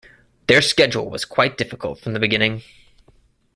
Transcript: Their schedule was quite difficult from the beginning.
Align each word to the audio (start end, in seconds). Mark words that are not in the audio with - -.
Their 0.47 0.63
schedule 0.63 1.11
was 1.11 1.25
quite 1.25 1.59
difficult 1.59 1.99
from 1.99 2.13
the 2.13 2.19
beginning. 2.19 2.63